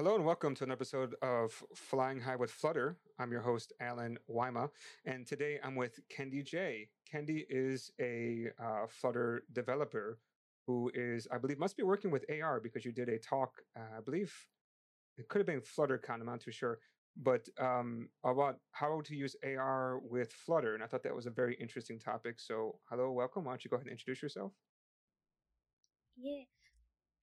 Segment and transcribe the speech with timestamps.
[0.00, 2.96] Hello and welcome to an episode of Flying High with Flutter.
[3.18, 4.70] I'm your host, Allen Wyma,
[5.04, 6.88] and today I'm with Kendi J.
[7.12, 10.18] Kendi is a uh, Flutter developer
[10.66, 13.98] who is, I believe, must be working with AR because you did a talk, uh,
[13.98, 14.34] I believe
[15.18, 16.78] it could have been FlutterCon, I'm not too sure,
[17.22, 20.72] but um, about how to use AR with Flutter.
[20.72, 22.40] And I thought that was a very interesting topic.
[22.40, 23.44] So, hello, welcome.
[23.44, 24.52] Why don't you go ahead and introduce yourself?
[26.16, 26.44] Yeah.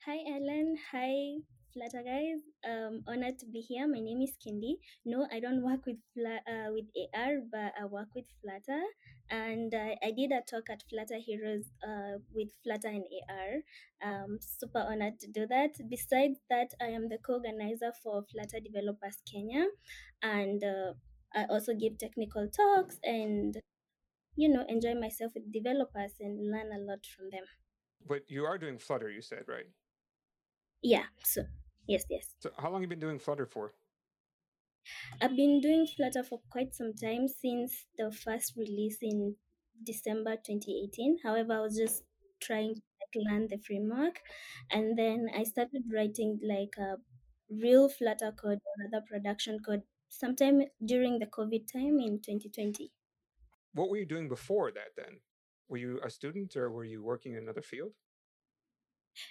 [0.06, 0.78] Hi, Alan.
[0.92, 1.38] Hi,
[1.74, 2.42] Flutter guys.
[2.68, 3.88] Um, honored to be here.
[3.88, 4.76] My name is Kendi.
[5.06, 8.84] No, I don't work with Fla- uh, with AR, but I work with Flutter,
[9.30, 13.54] and uh, I did a talk at Flutter Heroes uh, with Flutter and AR.
[14.02, 15.72] Um, super honored to do that.
[15.90, 19.66] Besides that, I am the co-organizer for Flutter Developers Kenya,
[20.22, 20.94] and uh,
[21.36, 23.58] I also give technical talks and
[24.36, 27.46] you know enjoy myself with developers and learn a lot from them.
[28.08, 29.68] But you are doing Flutter, you said, right?
[30.82, 31.06] Yeah.
[31.24, 31.42] So
[31.88, 32.36] yes, yes.
[32.40, 33.74] So, how long have you been doing Flutter for?
[35.22, 39.36] I've been doing Flutter for quite some time since the first release in
[39.84, 41.18] December 2018.
[41.24, 42.04] However, I was just
[42.42, 44.22] trying to like, learn the framework,
[44.72, 46.98] and then I started writing like a
[47.50, 52.92] real Flutter code or other production code sometime during the COVID time in 2020.
[53.74, 55.20] What were you doing before that then?
[55.70, 57.92] Were you a student or were you working in another field?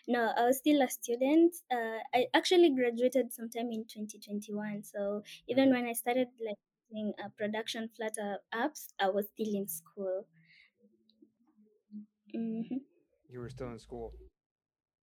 [0.09, 1.55] No, I was still a student.
[1.71, 4.83] Uh, I actually graduated sometime in 2021.
[4.85, 5.75] So even Mhm.
[5.75, 6.59] when I started like
[6.91, 10.27] doing uh, production Flutter apps, I was still in school.
[12.33, 12.79] hmm
[13.29, 14.17] You were still in school.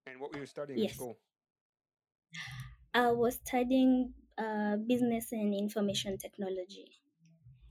[0.07, 1.19] And what were you studying in Yes, school?
[2.93, 7.03] I was studying uh, business and information technology,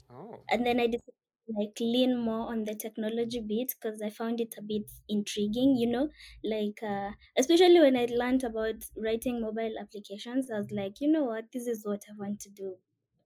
[0.09, 1.15] Oh, and then I decided
[1.49, 5.77] like lean more on the technology bit because I found it a bit intriguing.
[5.77, 6.09] You know,
[6.45, 11.25] like uh, especially when I learned about writing mobile applications, I was like, you know
[11.25, 12.79] what, this is what I want to do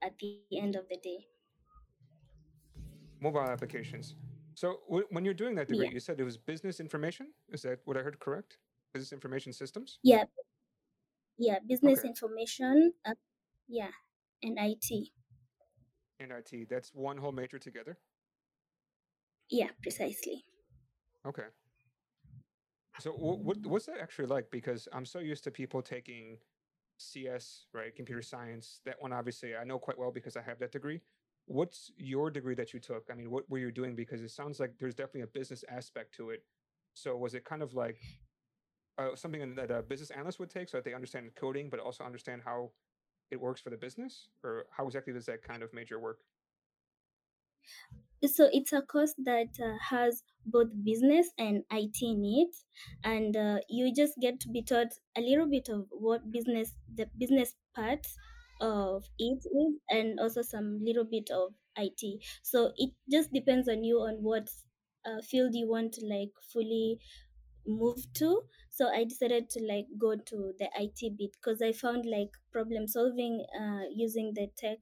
[0.03, 1.27] at the end of the day.
[3.21, 4.15] mobile applications.
[4.55, 5.91] So, w- when you're doing that degree, Yeah.
[5.91, 7.33] you said it was business information?
[7.49, 8.59] Is that what I heard correct?
[8.93, 10.01] Business information systems?
[10.03, 10.25] Yeah,
[11.39, 12.05] yeah, business Okay.
[12.05, 13.15] information, uh,
[13.69, 13.93] yeah,
[14.43, 15.13] and IT.
[16.19, 16.69] And IT.
[16.69, 17.99] That's one whole major together?
[19.51, 20.45] Yeah, precisely.
[21.27, 21.45] Okay.
[23.01, 24.51] So, wh- what, what's that actually like?
[24.51, 26.39] Because I'm so used to people taking
[26.99, 27.95] CS, right?
[27.95, 28.81] Computer science.
[28.87, 31.03] That one, obviously, I know quite well because I have that degree.
[31.47, 33.05] What's your degree that you took?
[33.11, 33.95] I mean, what were you doing?
[33.95, 36.43] Because it sounds like there's definitely a business aspect to it.
[36.95, 37.99] So, was it kind of like
[38.99, 42.05] uh, something that a business analyst would take so that they understand coding, but also
[42.05, 42.71] understand how
[43.31, 44.29] it works for the business?
[44.45, 46.19] Or how exactly does that kind of major work?
[48.25, 52.57] So it's a course that uh, has both business and IT in it,
[53.05, 57.09] and uh, you just get to be taught a little bit of what business, the
[57.19, 58.07] business part
[58.61, 62.23] of it is, and also some little bit of IT.
[62.43, 64.49] So it just depends on you on what
[65.05, 66.99] uh, field you want to like fully
[67.67, 68.43] move to.
[68.71, 72.87] So i decided to like go to the it bit because i found like problem
[72.89, 74.79] solving uh, using the tech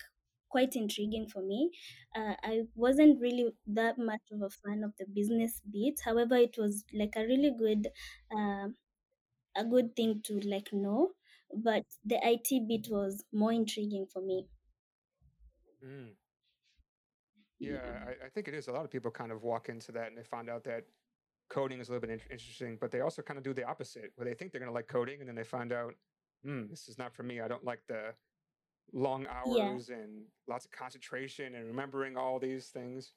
[0.49, 1.71] quite intriguing for me.
[2.17, 6.01] Uh, i wasn't really that much of a fan of the business bit.
[6.05, 7.89] However it was like a really good
[8.37, 8.69] uh,
[9.57, 11.13] a good thing to like know.
[11.55, 14.49] But the it bit was more intriguing for me.
[15.85, 16.15] Mm.
[17.59, 18.69] Yeah, yeah I, I think it is.
[18.69, 20.85] A lot of people kind of walk into that and they find out that
[21.49, 24.13] coding is a little bit in- interesting, but they also kind of do the opposite,
[24.17, 25.95] where they think they're going to like coding, and then they find out,
[26.45, 27.41] hmm, this is not for me.
[27.41, 28.15] I don't like the
[28.93, 33.15] long yeah hours and lots of concentration and remembering all these things.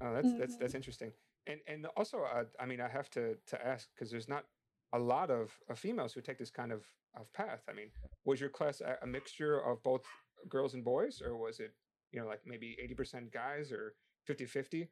[0.00, 1.12] Oh, that's that's hmm that's interesting.
[1.46, 4.46] And and also, uh, I mean, I have to to ask because there's not
[4.92, 6.86] a lot of, of females who take this kind of
[7.18, 7.62] of path.
[7.68, 7.90] I mean,
[8.24, 10.04] was your class a, a mixture of both
[10.48, 11.74] girls and boys, or was it
[12.12, 13.94] you know like maybe eighty percent guys or
[14.28, 14.88] 50-50?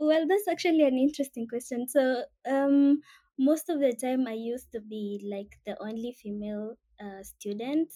[0.00, 1.86] Well, that's actually an interesting question.
[1.88, 3.00] So, um,
[3.38, 7.92] most of the time I used to be like the only female uh, student.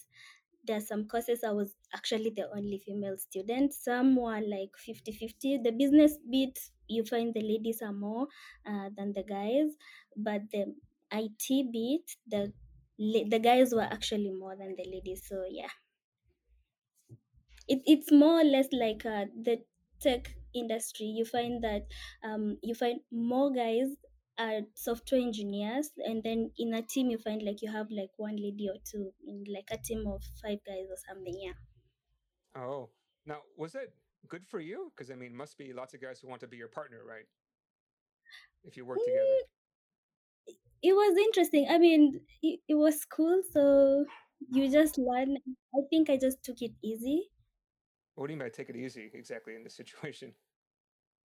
[0.65, 3.73] There are some courses I was actually the only female student.
[3.73, 5.59] Some were like fifty-fifty.
[5.63, 6.57] The business bit,
[6.87, 8.27] you find the ladies are more
[8.65, 9.71] uh, than the guys,
[10.17, 10.73] but the
[11.11, 12.53] IT bit, the
[12.97, 15.27] the guys were actually more than the ladies.
[15.27, 15.69] So yeah,
[17.67, 19.63] it, it's more or less like uh, the
[19.99, 21.83] tech industry you find that
[22.23, 23.87] um, you find more guys
[24.37, 28.35] are software engineers and then in a team you find like you have like one
[28.35, 31.53] lady or two in like a team of five guys or something yeah
[32.55, 32.89] Oh,
[33.25, 33.89] now was that
[34.27, 34.91] good for you?
[34.95, 37.25] Because I mean, must be lots of guys who want to be your partner, right?
[38.63, 39.19] If you work together.
[39.19, 41.67] Mm, it was interesting.
[41.69, 43.41] I mean, it, it was cool.
[43.51, 44.05] So
[44.51, 45.37] you just learn.
[45.75, 47.29] I think I just took it easy.
[48.15, 50.33] What do you mean by take it easy exactly in this situation?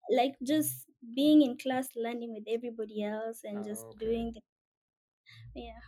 [0.09, 3.99] Like just being in class, learning with everybody else, and just Oh, okay.
[3.99, 4.41] doing the
[5.55, 5.79] yeah.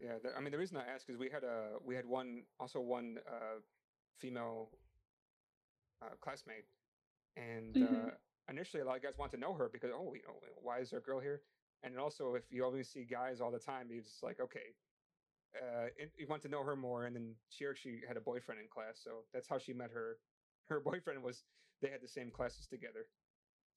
[0.00, 2.42] Yeah, the, I mean the reason I ask is we had a we had one
[2.58, 3.60] also one uh,
[4.18, 4.70] female
[6.02, 6.64] uh, classmate,
[7.36, 8.08] and Mm-hmm.
[8.08, 8.12] uh,
[8.50, 10.90] initially a lot of guys want to know her because oh you know why is
[10.90, 11.42] there a girl here?
[11.82, 14.74] And also if you always see guys all the time, you're just like okay,
[15.56, 17.06] uh, it, you want to know her more.
[17.06, 20.18] And then she actually had a boyfriend in class, so that's how she met her.
[20.68, 21.44] Her boyfriend was
[21.82, 23.06] they had the same classes together.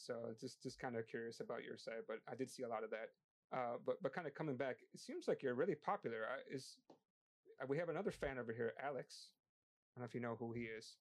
[0.06, 2.84] So just just kind of curious about your side, but I did see a lot
[2.84, 3.10] of that.
[3.56, 6.26] Uh, but but kind of coming back, it seems like you're really popular.
[6.30, 6.78] I, is
[7.62, 9.30] uh, we have another fan over here, Alex.
[9.96, 10.98] I don't know if you know who he is.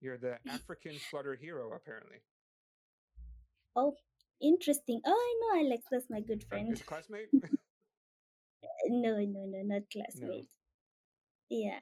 [0.00, 2.18] You're the African Flutter hero, apparently.
[3.74, 3.96] Oh,
[4.40, 5.00] interesting.
[5.04, 5.84] Oh, I know Alex.
[5.90, 6.86] That's my good Uh, friend.
[6.86, 7.28] Classmate?
[8.88, 10.02] No, no, no, not no.
[10.02, 10.48] classmate.
[11.48, 11.78] Yeah.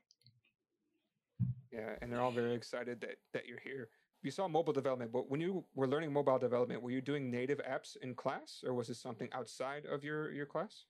[1.72, 3.88] Yeah, and they're all very excited that that you're here.
[4.22, 7.60] You saw mobile development, but when you were learning mobile development, were you doing native
[7.68, 10.84] apps in class, or was it something outside of your your class?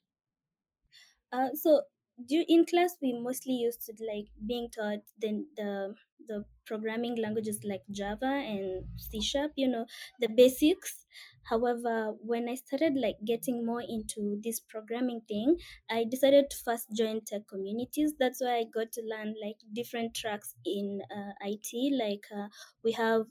[1.33, 1.81] Uh, so
[2.27, 5.95] do in class we mostly used to like being taught the the
[6.29, 9.87] the programming languages like Java and C sharp, you know,
[10.21, 11.07] the basics.
[11.45, 15.57] However, when I started like getting more into this programming thing,
[15.91, 18.15] I decided to first join tech communities.
[18.19, 21.91] That's why I got to learn like different tracks in uh, IT.
[21.99, 22.49] Like uh,
[22.85, 23.27] we have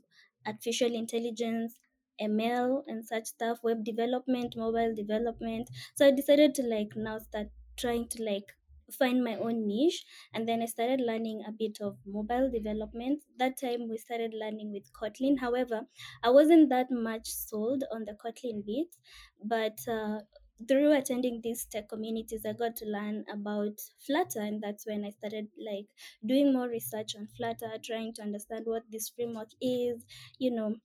[0.45, 1.79] artificial intelligence,
[2.19, 5.69] ML, and such stuff, web development, mobile development.
[5.95, 8.53] So I decided to like now start trying to like
[8.93, 13.57] find my own niche and then i started learning a bit of mobile development that
[13.59, 15.81] time we started learning with kotlin however
[16.23, 18.95] i wasn't that much sold on the kotlin bit
[19.43, 20.19] but uh,
[20.67, 25.09] through attending these tech communities i got to learn about flutter and that's when i
[25.09, 25.87] started like
[26.25, 30.05] doing more research on flutter trying to understand what this framework is
[30.37, 30.75] you know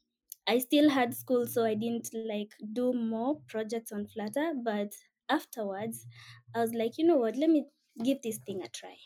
[0.49, 4.55] I still had school, so I didn't like do more projects on Flutter.
[4.65, 4.95] But
[5.29, 6.07] afterwards,
[6.55, 7.37] I was like, you know what?
[7.37, 7.67] Let me
[8.03, 8.97] give this thing a try.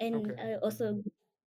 [0.00, 1.02] And Okay, also,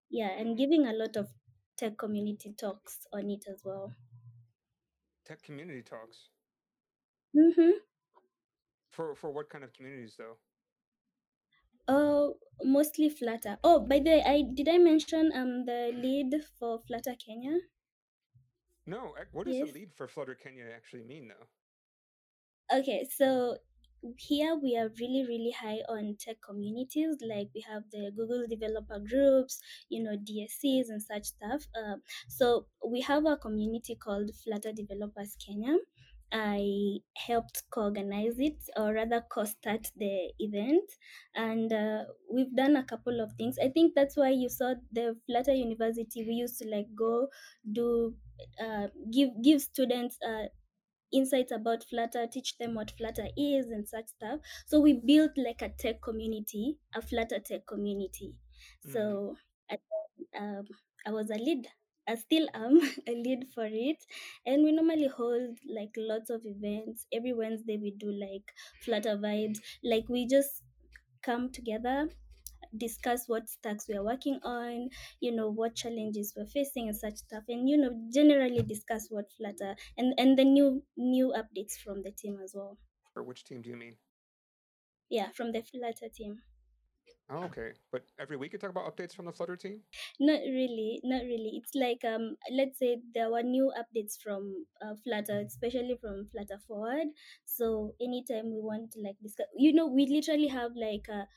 [0.10, 1.30] yeah, and giving a lot of
[1.78, 3.96] tech community talks on it as well.
[5.26, 6.30] tech community talks
[7.36, 7.72] Mm-hmm.
[8.92, 10.38] for for what kind of communities though?
[11.88, 13.60] Oh, mostly Flutter.
[13.64, 17.60] Oh, by the way, I did I mention I'm the lead for Flutter Kenya?
[18.86, 19.70] No, what does Yes.
[19.70, 21.48] the lead for Flutter Kenya actually mean though?
[22.74, 23.58] Okay, so
[24.18, 29.00] here we are really really high on tech communities like we have the google developer
[29.00, 29.60] groups
[29.90, 31.64] you know dscs and such stuff.
[31.76, 31.96] Uh,
[32.28, 35.78] so we have a community called flutter developers kenya.
[36.34, 40.90] I helped co-organize it or rather co-start the event.
[41.36, 43.58] And uh, we've done a couple of things.
[43.62, 46.24] I think that's why you saw the flutter university.
[46.26, 47.28] We used to like go
[47.70, 48.16] do
[48.64, 50.46] uh, give give students uh,
[51.14, 54.40] insights about Flutter, teach them what Flutter is and such stuff.
[54.68, 58.36] So we built like a tech community, a Flutter tech community.
[58.88, 58.94] Mm.
[58.94, 59.36] So
[59.70, 59.78] I,
[60.38, 60.66] um,
[61.06, 61.68] I was a lead.
[62.08, 64.04] I still am a lead for it,
[64.46, 67.06] and we normally hold like lots of events.
[67.14, 68.52] Every Wednesday we do like
[68.84, 69.60] Flutter vibes.
[69.84, 70.64] Like we just
[71.22, 72.10] come together
[72.78, 77.18] discuss what stacks we are working on, you know, what challenges we're facing and such
[77.18, 77.44] stuff.
[77.48, 82.12] And, you know, generally discuss what Flutter and, and the new new updates from the
[82.12, 82.78] team as well.
[83.14, 83.96] For which team do you mean?
[85.10, 86.42] Yeah, from the Flutter team.
[87.30, 87.72] Oh, okay.
[87.92, 89.80] But every week you talk about updates from the Flutter team?
[90.20, 91.62] Not really, not really.
[91.64, 96.60] It's like um, let's say there were new updates from uh, Flutter, especially from Flutter
[96.68, 97.08] Forward.
[97.46, 101.28] So anytime we want to like discuss, you know, we literally have like a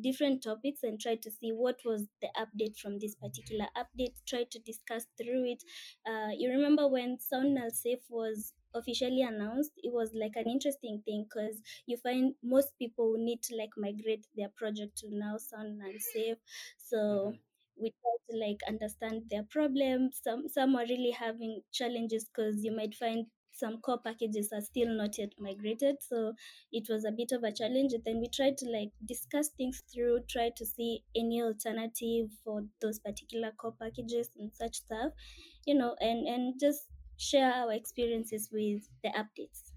[0.00, 4.44] different topics and try to see what was the update from this particular update try
[4.50, 5.62] to discuss through it.
[6.06, 9.72] Uh, you remember when sound null safe was officially announced?
[9.76, 14.26] It was like an interesting thing because you find most people need to like migrate
[14.36, 16.38] their project to now sound null safe
[16.78, 17.38] so Mhm.
[17.76, 22.72] we try to like understand their problems some some are really having challenges because you
[22.74, 26.32] might find some core packages are still not yet migrated so
[26.72, 27.92] it was a bit of a challenge.
[27.92, 32.64] And then we tried to like discuss things through try to see any alternative for
[32.80, 35.12] those particular core packages and such stuff
[35.66, 39.72] you know and and just share our experiences with the updates.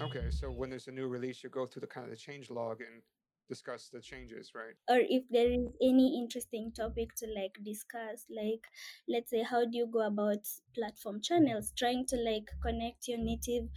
[0.00, 2.50] Okay, so when there's a new release, you go through the kind of the change
[2.50, 3.02] log and
[3.50, 4.76] discuss the changes, right?
[4.88, 8.64] or if there is any interesting topic to like discuss like
[9.08, 11.72] let's say how do you go about platform channels?
[11.76, 13.68] Trying to like connect your native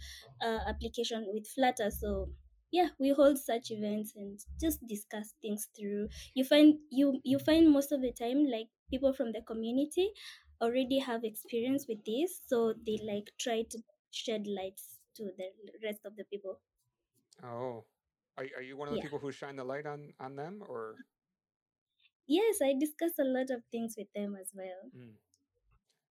[0.42, 1.90] uh, application with flutter.
[1.90, 2.30] So
[2.72, 6.08] yeah we hold such events and just discuss things through.
[6.34, 10.10] You find you you find most of the time like people from the community
[10.60, 13.78] already have experience with this so they like try to
[14.10, 15.48] shed lights to the
[15.84, 16.60] rest of the people.
[17.44, 17.86] Oh,
[18.38, 20.62] are, are you one of the yeah people who shine the light on on them,
[20.68, 20.96] or?
[22.26, 25.14] yes i discuss a lot of things with them as well Mm.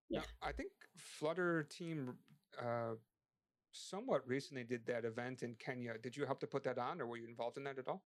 [0.09, 2.17] yeah Now, I think Flutter team
[2.59, 2.95] uh,
[3.71, 5.97] somewhat recently did that event in Kenya.
[5.97, 8.03] Did you help to put that on, or were you involved in that at all?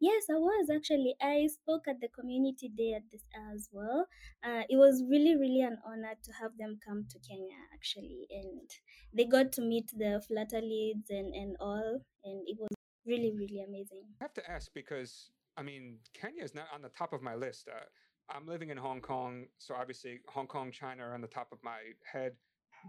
[0.00, 1.16] Yes, I was actually.
[1.20, 4.06] I spoke at the community day at this as well.
[4.42, 8.70] Uh, it was really, really an honor to have them come to Kenya actually, and
[9.12, 12.75] they got to meet the Flutter leads and and all, and it was
[13.06, 14.02] really, really amazing.
[14.20, 17.34] I have to ask because I mean Kenya is not on the top of my
[17.34, 17.68] list.
[17.68, 17.84] Uh,
[18.28, 21.58] I'm living in Hong Kong, so obviously Hong Kong, China are on the top of
[21.62, 21.78] my
[22.10, 22.32] head,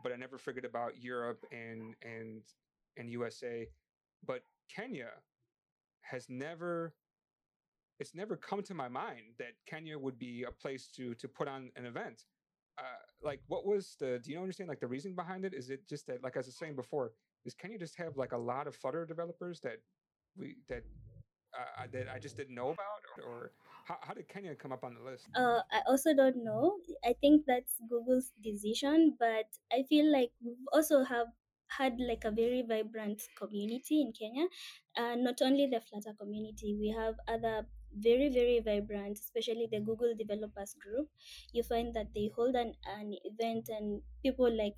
[0.03, 2.41] but I never figured about Europe and and
[2.97, 3.67] and USA.
[4.25, 4.41] But
[4.73, 5.11] Kenya
[6.01, 6.93] has never
[7.99, 11.47] it's never come to my mind that Kenya would be a place to to put
[11.47, 12.23] on an event.
[12.77, 12.83] Uh,
[13.23, 14.19] like, what was the?
[14.23, 15.53] Do you understand like the reason behind it?
[15.53, 17.11] Is it just that, like as I was saying before,
[17.43, 19.77] does Kenya just have like a lot of Flutter developers that
[20.37, 20.83] we that
[21.57, 23.51] uh, I- that I just didn't know about, or,
[23.85, 25.27] how, how did Kenya come up on the list?
[25.35, 26.77] Uh, I also don't know.
[27.05, 31.27] I think that's Google's decision, but I feel like we've also have
[31.69, 34.47] had like a very vibrant community in Kenya.
[34.97, 37.65] Uh, not only the Flutter community, we have other
[37.97, 41.07] very very vibrant, especially the Google Developers Group.
[41.53, 44.75] You find that they hold an, an event and people like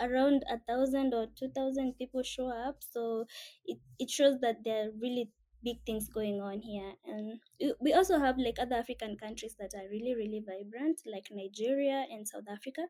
[0.00, 3.24] around a thousand or two thousand people show up so
[3.64, 5.30] it, it shows that there are really
[5.64, 9.72] big things going on here and we we also have like other african countries that
[9.74, 12.82] are really really vibrant like nigeria and south africa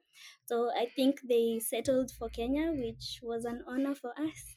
[0.45, 4.57] so i think they settled for kenya which was an honor for us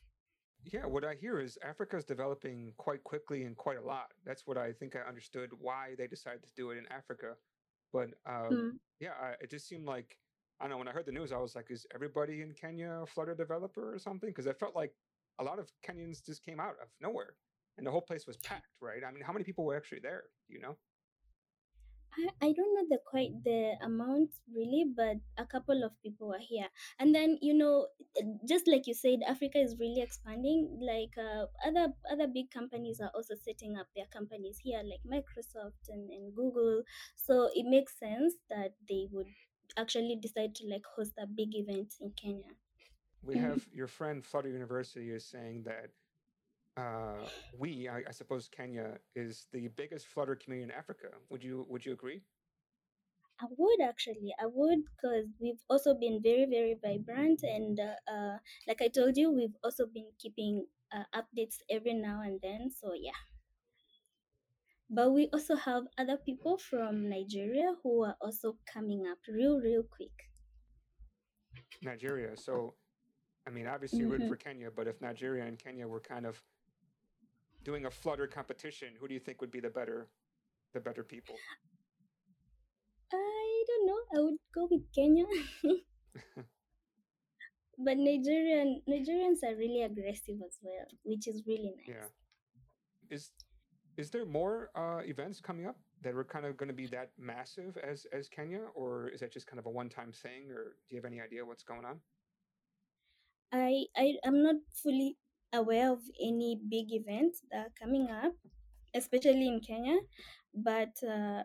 [0.65, 4.12] Yeah, what I hear is Africa is developing quite quickly and quite a lot.
[4.25, 7.36] That's what I think I understood why they decided to do it in Africa.
[7.94, 8.77] But um, Mm.
[9.00, 10.18] yeah, I, it just seemed like
[10.59, 10.77] I don't know.
[10.77, 13.93] When I heard the news, I was like, "Is everybody in Kenya a Flutter developer
[13.93, 14.93] or something?" Because I felt like
[15.39, 17.35] a lot of Kenyans just came out of nowhere,
[17.77, 18.75] and the whole place was packed.
[18.81, 19.01] Right?
[19.07, 20.23] I mean, how many people were actually there?
[20.47, 20.77] You know?
[22.41, 26.67] I, don't know the quite the amount really, but a couple of people were here.
[26.99, 27.87] And then you know,
[28.17, 30.79] uh, just like you said, Africa is really expanding.
[30.81, 35.87] Like uh, other other big companies are also setting up their companies here, like Microsoft
[35.89, 36.83] and, and Google.
[37.15, 39.27] So it makes sense that they would
[39.77, 42.53] actually decide to like host a big event in Kenya.
[43.23, 45.89] We have your friend Flutter University is saying that
[46.77, 51.07] uh, we, I, I suppose, Kenya is the biggest Flutter community in Africa.
[51.29, 52.21] Would you Would you agree?
[53.41, 58.38] I would actually, I would, because we've also been very, very vibrant, and uh, uh,
[58.67, 62.69] like I told you, we've also been keeping uh, updates every now and then.
[62.69, 63.15] So yeah,
[64.89, 69.84] but we also have other people from Nigeria who are also coming up real, real
[69.84, 70.12] quick.
[71.84, 72.36] Nigeria.
[72.36, 72.74] So,
[73.48, 74.50] I mean, obviously you're rooting for mm-hmm.
[74.50, 76.41] Kenya, but if Nigeria and Kenya were kind of
[77.63, 80.08] doing a Flutter competition, who do you think would be the better,
[80.74, 81.36] the better people?
[83.13, 84.00] I don't know.
[84.15, 85.25] I would go with Kenya,
[87.77, 91.96] but Nigerian Nigerians are really aggressive as well, which is really nice.
[91.96, 92.08] yeah.
[93.10, 93.31] Is
[94.00, 97.12] is there more uh, events coming up that are kind of going to be that
[97.20, 100.63] massive as as Kenya, or is that just kind of a one time thing, or
[100.89, 102.00] do you have any idea what's going on?
[103.51, 105.18] I I am not fully
[105.53, 108.34] aware of any big events that are coming up,
[108.96, 110.00] especially in Kenya.
[110.53, 111.44] But uh,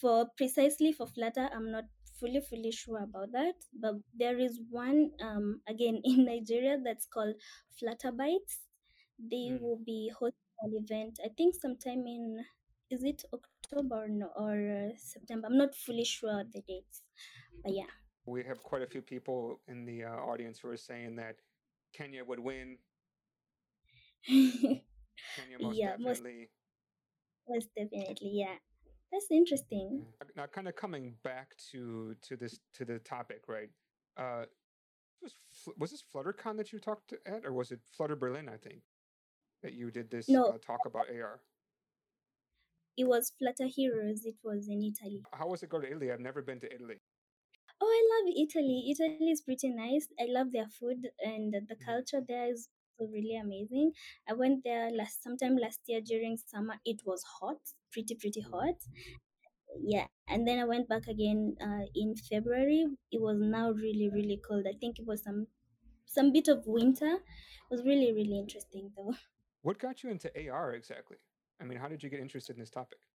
[0.00, 1.84] for precisely for Flutter, I'm not
[2.20, 3.54] fully fully sure about that.
[3.74, 7.34] But there is one um again in Nigeria that's called
[7.78, 8.58] Flutter Bytes.
[9.18, 9.60] They Mm.
[9.60, 11.18] will be hosting an event.
[11.24, 12.44] I think sometime in
[12.90, 15.48] is it October or no, or uh, September?
[15.48, 17.02] I'm not fully sure of the dates.
[17.62, 17.90] But yeah.
[18.26, 21.36] We have quite a few people in the uh, audience who are saying that
[21.92, 22.78] Kenya would win.
[24.26, 24.82] Kenya
[25.60, 26.48] most yeah, most definitely.
[27.48, 28.30] most definitely.
[28.32, 28.56] Yeah.
[29.12, 30.04] That's interesting.
[30.36, 33.68] Now, kind of coming back to to this to the topic, right?
[34.16, 34.44] Uh,
[35.22, 35.34] was
[35.78, 38.48] was this FlutterCon that you talked at, or was it Flutter Berlin?
[38.48, 38.80] I think
[39.64, 41.42] that you did this No, uh, talk about AR.
[42.96, 44.24] it was Flutter Heroes.
[44.26, 45.26] It was in Italy.
[45.34, 46.10] How was it go to Italy?
[46.10, 47.00] I've never been to Italy.
[47.80, 48.90] Oh, I love Italy.
[48.90, 50.08] Italy is pretty nice.
[50.18, 51.84] I love their food and the Mm.
[51.84, 52.68] culture there is
[52.98, 53.92] really amazing.
[54.28, 56.80] I went there last sometime last year during summer.
[56.84, 57.60] It was hot,
[57.92, 58.50] pretty pretty Mm.
[58.52, 58.76] hot.
[59.80, 62.86] Yeah, and then I went back again uh, in February.
[63.12, 64.66] It was now really really cold.
[64.68, 65.48] I think it was some
[66.06, 67.16] some bit of winter.
[67.16, 69.14] It was really really interesting though.
[69.64, 71.16] What got you into AR exactly?
[71.58, 73.08] I mean, how did you get interested in this topic?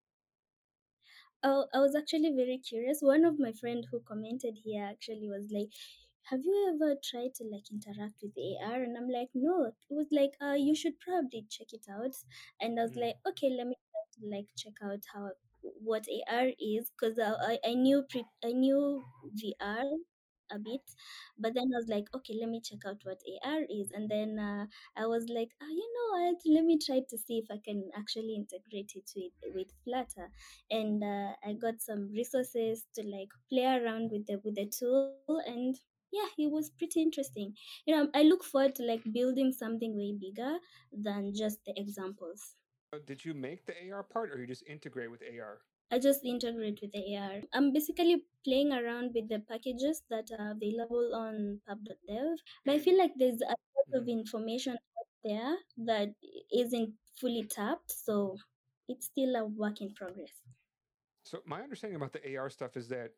[1.42, 3.00] Oh, I was actually very curious.
[3.02, 5.70] One of my friend who commented here actually was like,
[6.30, 10.10] "Have you ever tried to like interact with AR?" And I'm like, "No." It was
[10.12, 12.14] like, "Uh, you should probably check it out."
[12.60, 13.02] And I was Mm.
[13.04, 13.76] like, "Okay, let me
[14.22, 19.04] like check out how what AR is," because I, I I knew pre I knew
[19.34, 19.84] VR
[20.50, 20.82] a bit,
[21.38, 24.38] but then I was like, "Okay, let me check out what AR is," and then
[24.38, 24.66] uh,
[24.96, 26.36] I was like, "Oh, you know what?
[26.46, 30.30] Let me try to see if I can actually integrate it with with Flutter."
[30.70, 35.42] and uh, I got some resources to like play around with the with the tool
[35.46, 35.76] and
[36.12, 37.54] yeah it was pretty interesting
[37.86, 40.58] you know i look forward to like building something way bigger
[40.92, 42.56] than just the examples
[42.92, 45.60] Uh, Did you make the AR part, or you just integrate with AR?
[45.90, 50.50] I just integrate with the ar i'm basically playing around with the packages that are
[50.52, 54.18] available on pub.dev but i feel like there's a lot of Mhm.
[54.20, 55.56] information out there
[55.90, 56.14] that
[56.52, 58.36] isn't fully tapped so
[58.88, 60.42] it's still a work in progress
[61.22, 63.12] so my understanding about the AR stuff is that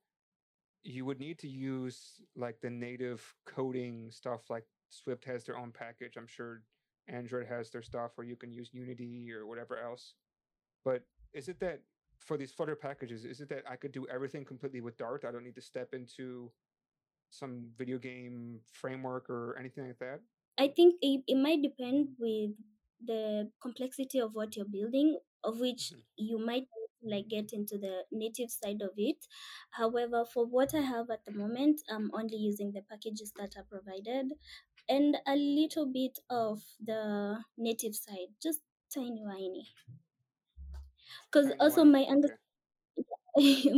[0.85, 4.51] you would need to use like the native coding stuff.
[4.51, 6.17] Like Swift has their own package.
[6.17, 6.63] I'm sure
[7.09, 10.15] Android has their stuff, or you can use Unity or whatever else.
[10.85, 11.83] But is it that
[12.23, 15.25] for these Flutter packages, is it that I could do everything completely with Dart?
[15.25, 16.53] I don't need to step into
[17.31, 20.21] some video game framework or anything like that?
[20.59, 22.53] I think it, it might depend with
[23.05, 26.03] the complexity of what you're building, of which Mhm.
[26.17, 26.69] you might
[27.03, 29.27] like get into the native side of it.
[29.71, 33.65] However, for what I have at the moment, I'm only using the packages that are
[33.65, 34.33] provided
[34.89, 38.61] and a little bit of the native side, just
[38.95, 39.69] tiny whiny.
[41.31, 42.39] Because also my under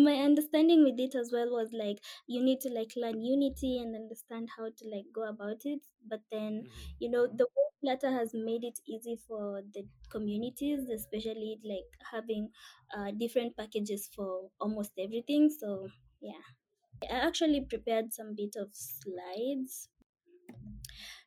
[0.09, 3.95] my understanding with it as well was like you need to like learn unity and
[3.95, 6.97] understand how to like go about it but then Mhm.
[6.99, 12.51] you know the way flutter has made it easy for the communities especially like having
[12.97, 15.89] uh, different packages for almost everything so
[16.21, 16.43] yeah.
[17.05, 19.89] I actually prepared some bit of slides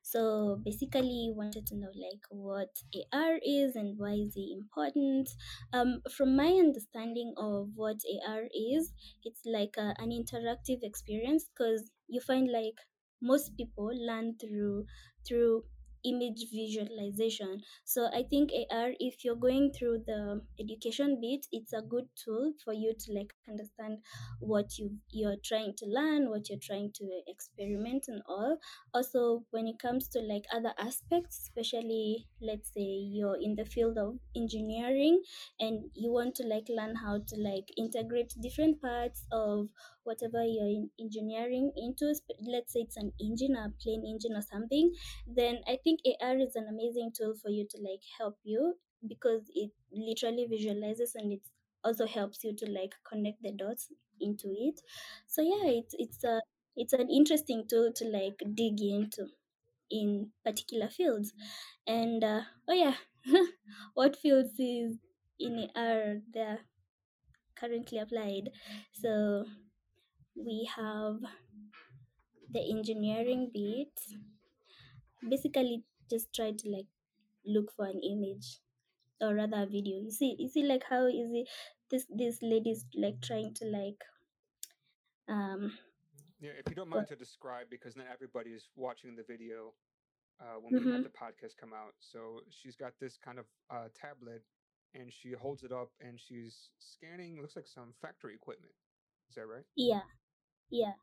[0.10, 2.70] so basically wanted to know like what
[3.12, 5.30] AR is and why is it important.
[5.74, 8.94] Um, from my understanding of what AR is,
[9.26, 12.76] it's like a, an interactive experience because you find like
[13.22, 14.86] most people learn through
[15.28, 15.64] through
[16.12, 17.62] image visualization.
[17.86, 22.54] So i think ar if you're going through the education bit it's a good tool
[22.64, 24.00] for you to like understand
[24.40, 28.58] what you you're trying to learn what you're trying to experiment and all.
[28.94, 32.82] Also when it comes to like other aspects especially let's say
[33.16, 35.22] you're in the field of engineering
[35.60, 39.68] and you want to like learn how to like integrate different parts of
[40.10, 42.14] whatever you're in engineering into
[42.56, 44.92] let's say it's an engine a plane engine or something
[45.40, 48.74] then i think ar is an amazing tool for you to like help you
[49.08, 51.42] because it literally visualizes and it
[51.84, 53.88] also helps you to like connect the dots
[54.20, 54.80] into it.
[55.28, 56.42] So yeah it's it's a
[56.76, 59.28] it's an interesting tool to like dig into
[59.90, 61.34] in particular fields.
[61.88, 62.96] And uh, oh yeah
[63.94, 64.98] what fields is
[65.40, 66.60] in are there
[67.56, 68.50] currently applied?
[68.94, 69.46] So
[70.38, 71.18] we have
[72.52, 73.92] the engineering bit
[75.30, 76.88] basically just try to like
[77.46, 78.60] look for an image
[79.20, 81.46] or rather a video you see you see like how easy
[81.90, 84.04] this this lady's like trying to like
[85.28, 85.72] um
[86.40, 89.74] Yeah, if you don't mind to describe, because not everybody is watching the video
[90.40, 91.10] uh, when we have mm-hmm.
[91.10, 91.98] the podcast come out.
[91.98, 94.44] So she's got this kind of uh, tablet,
[94.94, 97.42] and she holds it up, and she's scanning.
[97.42, 98.74] Looks like some factory equipment.
[99.30, 99.66] Is that right?
[99.76, 100.06] yeah
[100.70, 100.94] yeah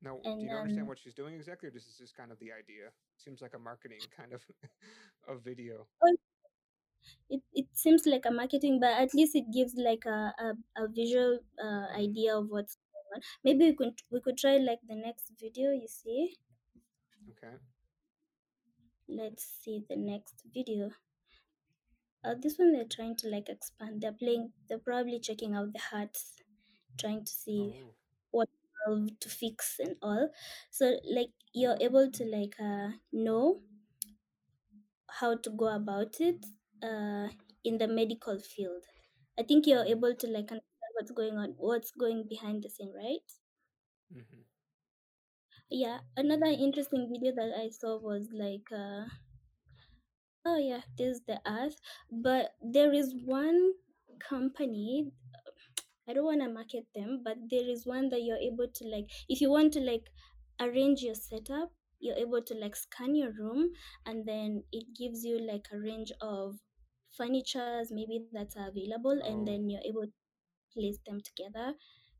[0.00, 2.32] Now, do and you understand um what she's doing exactly, or this is just kind
[2.32, 2.90] of the idea?
[3.16, 4.42] Seems like a marketing kind of
[5.28, 5.88] a video.
[6.00, 6.16] well,
[7.28, 10.88] it, it seems like a marketing but at least it gives like a, a, a
[10.88, 12.02] visual uh, Mhm.
[12.04, 15.70] idea of what's going on maybe we could we could try like the next video
[15.72, 16.36] you see
[17.30, 17.58] Okay.
[19.08, 20.90] let's see the next video
[22.24, 25.78] uh, this one they're trying to like expand they're playing they're probably checking out the
[25.78, 26.42] hearts
[26.98, 27.94] trying to see Oh.
[28.86, 30.30] What to fix and all.
[30.70, 33.60] So like you're able to like uh, know
[35.18, 36.44] how to go about it
[36.82, 37.28] uh,
[37.64, 38.84] in the medical field.
[39.38, 42.92] I think you're able to like understand what's going on what's going behind the scene
[42.94, 43.26] right?
[44.12, 44.42] Hmm
[45.70, 45.98] yeah.
[46.16, 49.06] Another interesting video that i saw was like uh,
[50.44, 51.80] oh yeah this is the earth.
[52.10, 53.72] But there is one
[54.20, 55.10] company
[56.08, 59.08] i don't want to market them but there is one that you're able to like
[59.28, 60.10] if you want to like
[60.60, 63.70] arrange your setup you're able to like scan your room
[64.06, 66.56] and then it gives you like a range of
[67.16, 69.46] furnitures maybe that are available and Oh.
[69.46, 70.12] then you're able to
[70.72, 71.74] place them together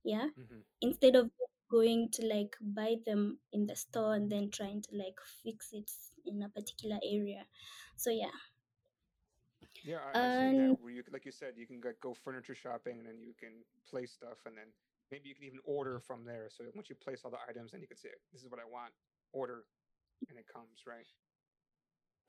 [0.05, 0.29] yeah?
[0.37, 1.31] Hmm instead of
[1.71, 5.91] going to like buy them in the store and then trying to like fix it
[6.27, 7.47] in a particular area.
[7.97, 8.37] So yeah
[9.85, 12.99] Yeah, I, seen that where you, like you said, you can go, go furniture shopping
[12.99, 13.51] and then you can
[13.89, 14.67] place stuff and then
[15.11, 16.49] maybe you can even order from there.
[16.51, 18.65] So once you place all the items, then you can say, "This is what I
[18.65, 18.95] want,"
[19.33, 19.65] order,
[20.31, 21.07] and it comes right.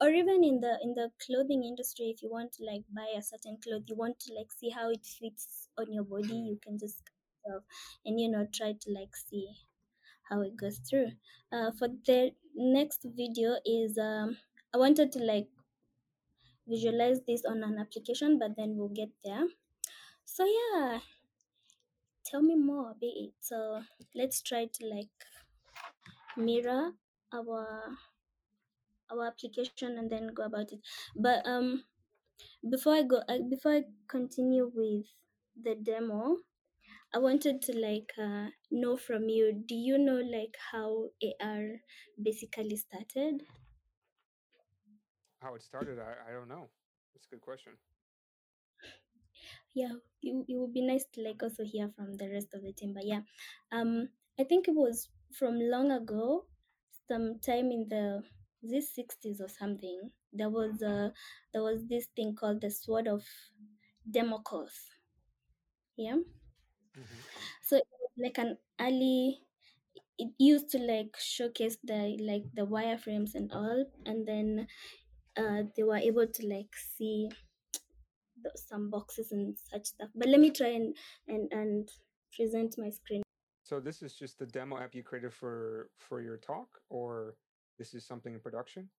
[0.00, 3.22] or even in the in the clothing industry if you want to like buy a
[3.22, 6.46] certain cloth you want to like see how it fits on your body Mm.
[6.48, 7.02] you can just
[8.04, 9.48] and you know try to like see
[10.30, 11.08] how it goes through
[11.52, 14.36] uh, for the next video is um
[14.74, 15.48] i wanted to like
[16.68, 19.46] visualize this on an application but then we'll get there.
[20.24, 21.00] So yeah.
[22.26, 23.34] Tell me more about it.
[23.40, 23.82] So
[24.14, 25.10] let's try to like
[26.36, 26.92] mirror
[27.32, 27.96] our
[29.10, 30.80] our application and then go about it.
[31.16, 31.84] But um
[32.68, 35.06] before i go uh, before i continue with
[35.62, 36.38] the demo
[37.14, 41.08] i wanted to like uh, know from you do you know like how
[41.40, 41.80] ar
[42.22, 43.42] basically started
[45.44, 46.70] How it started, I, I don't know.
[47.14, 47.74] That's a good question.
[49.74, 52.72] yeah it, it would be nice to like also hear from the rest of the
[52.72, 53.20] team but yeah
[53.72, 54.08] um
[54.40, 56.44] i think it was from long ago
[57.08, 58.22] sometime in the
[58.62, 61.12] this 60s or something there was a
[61.52, 63.22] there was this thing called the sword of
[64.10, 64.72] Damocles
[65.96, 66.16] yeah
[66.94, 69.40] hmm so it was like an early
[70.18, 74.66] it used to like showcase the like the wireframes and all and then
[75.36, 77.28] uh they were able to like see
[78.42, 80.96] the, some boxes and such stuff but let me try and
[81.28, 81.88] and and
[82.36, 83.22] present my screen
[83.62, 87.36] So this is just the demo app you created for for your talk, or
[87.78, 88.90] this is something in production?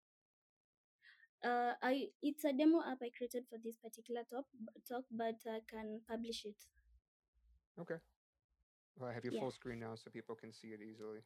[1.44, 4.46] uh i it's a demo app i created for this particular talk
[4.88, 6.56] talk but i can publish it
[7.78, 7.96] Okay.
[8.98, 11.20] Well, I have your yeah full screen now, so people can see it easily.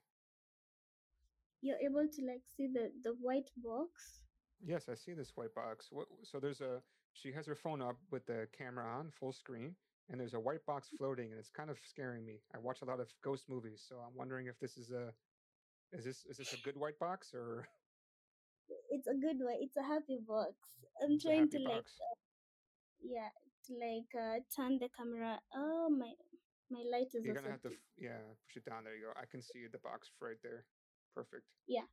[1.63, 4.21] you're able to like see the the white box
[4.65, 5.89] Yes, I see this white box.
[5.91, 9.75] What, so there's a she has her phone up with the camera on full screen,
[10.09, 12.41] and there's a white box floating, and it's kind of scaring me.
[12.55, 15.13] I watch a lot of ghost movies, so I'm wondering if this is a
[15.93, 17.69] is this is this a good white box or
[18.91, 20.55] it's a good one it's a happy box
[21.03, 21.99] i'm it's trying to like box?
[23.03, 23.27] yeah
[23.67, 26.13] to like uh turn the camera oh my
[26.71, 28.85] my light is You're gonna have to f- yeah push it down.
[28.85, 29.13] There you go.
[29.21, 30.65] I can see the box right there.
[31.15, 31.43] Perfect.
[31.67, 31.91] yeah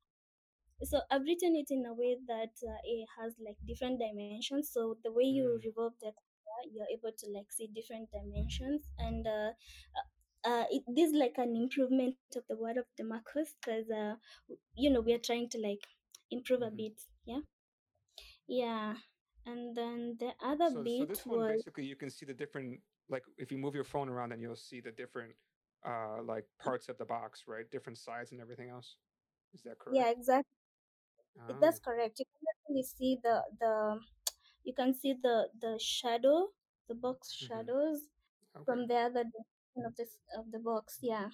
[0.83, 4.97] so i've written it in a way that uh, it has like different dimensions so
[5.03, 5.63] the way you Mm.
[5.65, 9.51] revolve the camera you're able to like see different dimensions and uh,
[9.97, 13.89] uh, uh it, this is like an improvement of the word of the Marcus because
[13.89, 14.15] uh
[14.75, 15.83] you know we are trying to like
[16.31, 16.93] improve a hmm bit
[17.25, 17.39] yeah
[18.47, 18.93] yeah
[19.45, 22.33] and then the other So so bit this one was basically you can see the
[22.33, 25.31] different like if you move your phone around, then you'll see the different
[25.85, 27.69] uh like parts of the box, right?
[27.71, 28.97] Different sides and everything else.
[29.53, 29.95] Is that correct?
[29.97, 30.57] yeah exactly
[31.39, 31.56] Oh.
[31.62, 34.00] that's correct you can definitely see the the
[34.63, 36.47] you can see the the shadow
[36.88, 38.08] the box hmm shadows
[38.56, 38.65] Okay.
[38.65, 41.30] from the other direction of this of the box yeah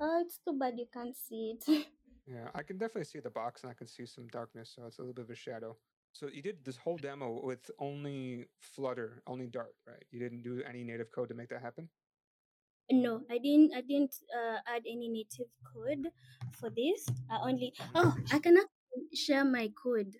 [0.00, 1.64] oh it's too bad you can't see it
[2.26, 4.98] Yeah, I can definitely see the box and I can see some darkness, so it's
[4.98, 5.76] a little bit of a shadow.
[6.12, 10.02] So you did this whole demo with only Flutter, only Dart, right?
[10.10, 11.88] You didn't do any native code to make that happen?
[12.90, 16.08] no i didn't i didn't uh, add any native code
[16.52, 18.73] for this i only hmm oh i can actually
[19.14, 20.16] share my code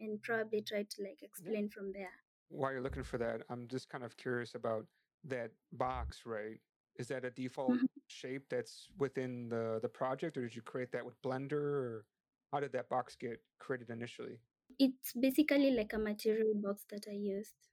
[0.00, 1.52] and probably try to like Yeah.
[1.52, 4.86] explain from there While you're looking for that, I'm just kind of curious about
[5.24, 6.60] that box, right?
[6.96, 7.88] Is that a default Mhm.
[8.08, 12.06] shape that's within the the project, or did you create that with Blender, or
[12.52, 14.40] how did that box get created initially?
[14.78, 17.68] it's basically like a material box that i used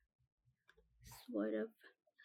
[1.31, 1.69] sort of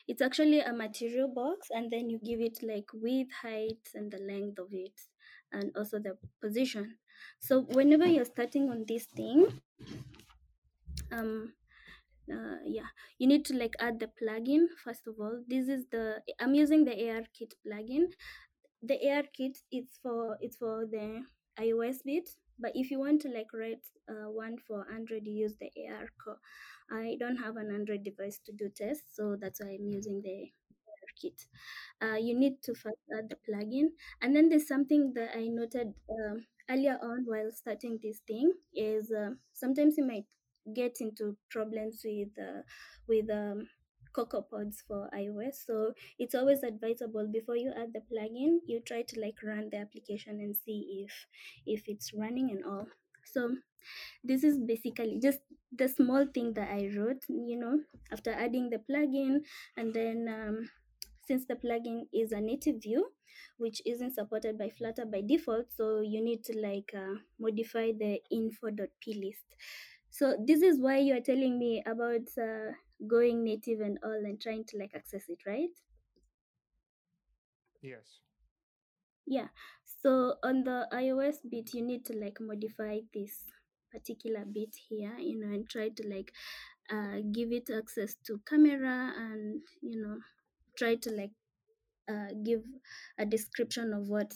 [0.09, 4.19] it's actually a material box and then you give it like width height and the
[4.19, 4.99] length of it
[5.53, 6.99] and also the position.
[7.41, 9.61] So whenever you're starting on this thing
[11.13, 11.53] um
[12.33, 15.43] uh, yeah you need to like add the plugin first of all.
[15.49, 18.13] This is the i'm using the ar kit plugin.
[18.83, 21.25] The ar kit it's for it's for the
[21.59, 25.57] ios bit but if you want to like write uh, one for android you use
[25.57, 26.41] the ar core.
[26.91, 30.53] I don't have an android device to do tests so that's why i'm using the
[31.21, 31.47] kit
[32.03, 33.89] uh, you need to first add the plugin
[34.23, 39.11] and then there's something that i noted um, earlier on while starting this thing is
[39.11, 40.25] uh, sometimes you might
[40.75, 42.63] get into problems with uh,
[43.09, 43.67] with um,
[44.13, 45.67] CocoaPods for iOS.
[45.67, 49.79] So it's always advisable before you add the plugin, you try to like run the
[49.79, 51.27] application and see if
[51.67, 52.87] if it's running and all.
[53.25, 53.57] So
[54.25, 55.39] this is basically just
[55.73, 57.81] the small thing that I wrote, you know,
[58.13, 59.41] after adding the plugin
[59.77, 60.69] and then um,
[61.31, 63.07] since the plugin is a native view,
[63.57, 68.19] which isn't supported by Flutter by default, so you need to like uh, modify the
[68.33, 69.47] info.plist.
[70.11, 72.73] So this is why you are telling me about uh,
[73.07, 75.71] going native and all and trying to like access it, right?
[77.81, 78.19] Yes.
[79.25, 79.51] Yeah.
[80.03, 83.45] So on the iOS bit, you need to like modify this
[83.93, 86.33] particular bit here, you know, and try to like
[86.91, 90.19] uh, give it access to camera and you know
[90.81, 91.31] try to like
[92.11, 92.63] uh, give
[93.19, 94.33] a description of what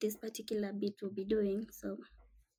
[0.00, 1.66] this particular bit will be doing.
[1.72, 1.96] So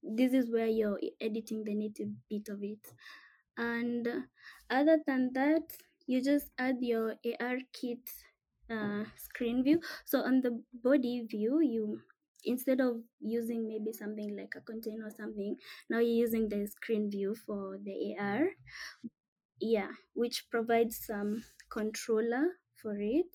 [0.04, 2.86] this is where you're editing the native bit of it.
[3.58, 4.08] And
[4.70, 5.64] other than that,
[6.08, 8.06] you just add your ARKit
[8.70, 9.80] uh, screen view.
[10.06, 12.00] So on the body view, you
[12.46, 15.56] instead of using maybe something like a container or something,
[15.90, 18.48] now you're using the screen view for the AR.
[19.62, 22.46] Yeah, which provides some controller
[22.82, 23.28] for it.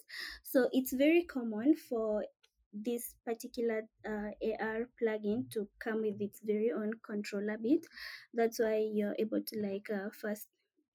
[0.42, 2.24] So it's very common for
[2.72, 7.87] this particular uh, AR plugin to come with its very own controller bit.
[8.33, 10.48] That's why you're able to like uh, first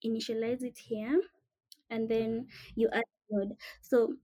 [0.04, 1.20] initialize it here
[1.90, 3.56] and then you add node.
[3.82, 4.14] So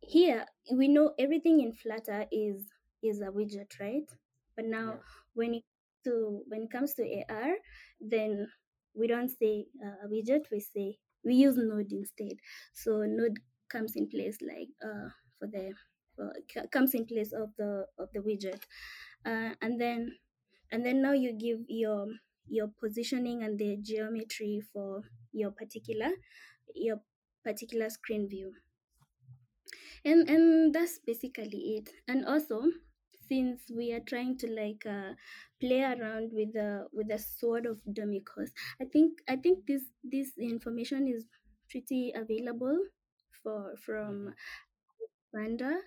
[0.00, 2.64] here we know everything in Flutter is
[3.02, 4.08] is a widget, right?
[4.56, 5.02] But now Yeah.
[5.34, 5.64] when it
[6.04, 7.54] to when it comes to AR,
[8.00, 8.48] then
[8.94, 10.50] we don't say uh, a widget.
[10.50, 12.36] We say we use node instead.
[12.74, 13.38] So node
[13.70, 15.72] comes in place like uh, for the
[16.52, 18.62] c- comes in place of the of the widget,
[19.26, 20.16] uh, and then
[20.72, 22.06] and then now you give your
[22.48, 25.02] your positioning and the geometry for
[25.32, 26.10] your particular
[26.74, 26.98] your
[27.44, 28.54] particular screen view.
[30.04, 31.88] And and that's basically it.
[32.08, 32.64] And also
[33.28, 35.12] since we are trying to like uh,
[35.60, 40.36] play around with the with the Sword of Damocles i think i think this this
[40.36, 41.26] information is
[41.70, 42.76] pretty available
[43.42, 44.34] for from Mhm.
[45.32, 45.80] Randa.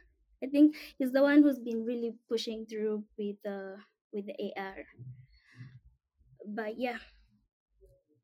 [0.44, 3.78] I think he's the one who's been really pushing through with the
[4.12, 4.86] with the AR.
[6.46, 7.00] But yeah,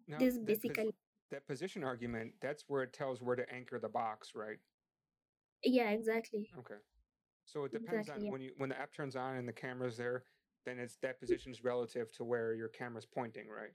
[0.07, 0.95] Now this that pos- basically
[1.31, 4.57] that position argument, that's where it tells where to anchor the box, right?
[5.63, 6.49] yeah, exactly.
[6.59, 6.75] Okay.
[7.45, 8.31] So it depends Exactly, on yeah.
[8.31, 10.23] when you when the app turns on and the camera's there,
[10.65, 13.73] then it's that position's relative to where your camera's pointing, right?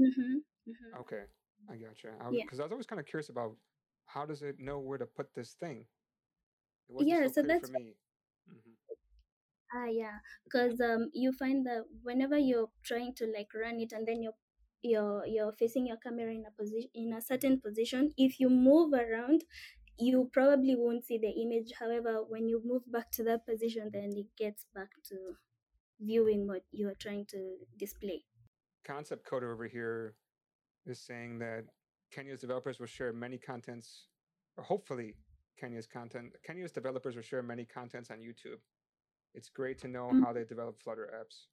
[0.00, 0.38] Mm-hmm.
[0.70, 1.00] mm-hmm.
[1.00, 1.22] Okay,
[1.70, 2.08] I gotcha.
[2.20, 2.44] I Yeah.
[2.44, 3.56] because I was always kind of curious about
[4.06, 5.86] how does it know where to put this thing.
[7.00, 7.94] Yeah, so so that's for me.
[8.48, 8.72] hmm
[9.74, 14.06] Ah, yeah, because um, you find that whenever you're trying to like run it, and
[14.06, 14.38] then you're
[14.82, 18.12] you're you're facing your camera in a position in a certain position.
[18.16, 19.42] If you move around,
[19.98, 21.72] you probably won't see the image.
[21.80, 25.34] However, when you move back to that position, then it gets back to
[26.00, 28.22] viewing what you are trying to display.
[28.84, 30.14] Concept coder over here
[30.86, 31.64] is saying that
[32.10, 34.06] Kenya's developers will share many contents,
[34.56, 35.14] or hopefully
[35.58, 36.32] Kenya's content.
[36.46, 38.60] Kenya's developers will share many contents on YouTube.
[39.34, 40.22] It's great to know Mm.
[40.22, 41.46] how they develop Flutter apps.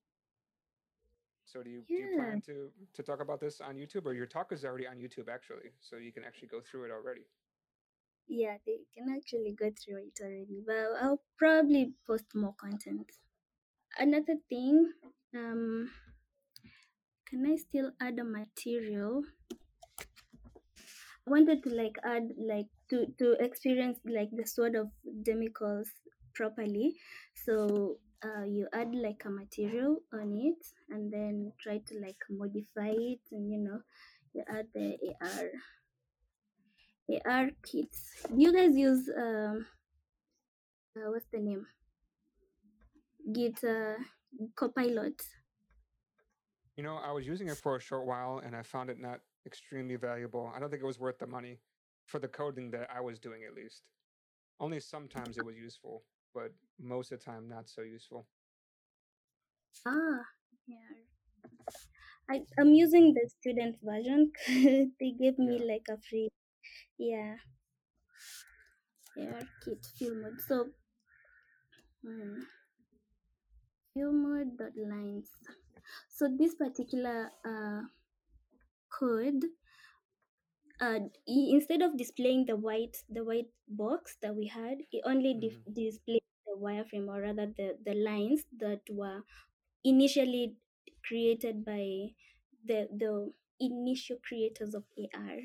[1.45, 4.25] So do you do you plan to to talk about this on YouTube, or your
[4.25, 7.25] talk is already on YouTube actually, so you can actually go through it already?
[8.25, 13.11] yeah, they can actually go through it already, but I'll probably post more content.
[13.99, 14.93] Another thing,
[15.35, 15.91] um,
[17.27, 19.23] can I still add a material?
[21.25, 24.89] Wanted to like add like to to experience like the Sword of
[25.23, 25.88] Damocles
[26.36, 26.95] properly.
[27.45, 30.59] So uh, you add like a material on it
[30.89, 33.79] and then try to like modify it and you know
[34.33, 35.49] you add the AR
[37.25, 38.27] AR kits.
[38.27, 39.65] Do you guys use um
[40.95, 41.65] uh, what's the name?
[43.31, 43.95] Git uh,
[44.55, 45.21] Copilot.
[46.77, 49.19] You know, I was using it for a short while, and I found it not
[49.45, 50.51] extremely valuable.
[50.56, 51.60] I don't think it was worth the money
[52.06, 53.84] for the coding that I was doing, at least.
[54.60, 56.03] Only sometimes it was useful,
[56.34, 58.27] but most of the time not so useful.
[59.86, 60.23] Ah,
[60.67, 61.03] yeah.
[62.29, 64.32] I, I'm using the student version.
[64.99, 65.65] they gave me Yeah.
[65.65, 66.29] like a free,
[66.97, 67.36] yeah,
[69.15, 70.41] yeah, kit field mode.
[70.47, 70.69] So,
[72.03, 72.41] hmm,
[73.95, 75.29] mode dot lines.
[76.10, 77.82] So this particular uh,
[79.03, 79.43] code,
[80.81, 85.63] uh, instead of displaying the white the white box that we had, it only hmm
[85.71, 89.23] displays the wireframe or rather the the lines that were
[89.83, 90.55] initially
[91.07, 91.85] created by
[92.65, 95.39] the the initial creators of AR.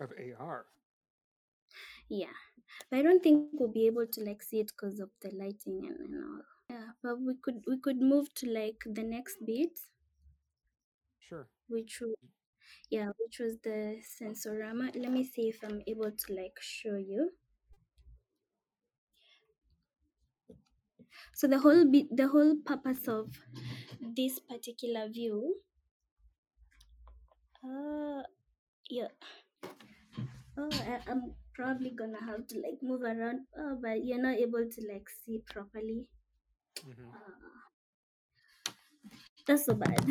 [0.00, 0.66] Of AR.
[2.08, 2.36] Yeah,
[2.90, 5.86] but I don't think we'll be able to like see it because of the lighting
[5.86, 6.42] and, and all.
[6.70, 9.78] Yeah, but we could we could move to like the next bit.
[11.72, 12.14] Which was
[12.90, 14.94] yeah, which was the sensorama.
[14.96, 17.32] Let me see if I'm able to like show you.
[21.34, 23.28] So the whole bit, the whole purpose of
[24.00, 25.60] this particular view.
[27.64, 28.22] Uh,
[28.90, 29.08] yeah.
[30.56, 33.46] Oh, I, I'm probably gonna have to like move around.
[33.58, 36.06] Oh, but you're not able to like see properly.
[36.84, 37.62] hmm Uh,
[39.46, 40.04] that's so bad.